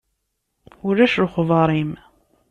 [0.87, 1.91] Ulac lexber-im.